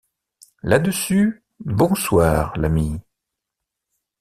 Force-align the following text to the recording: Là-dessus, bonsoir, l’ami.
Là-dessus, 0.63 1.43
bonsoir, 1.59 2.57
l’ami. 2.57 2.99